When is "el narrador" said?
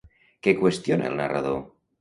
1.13-1.65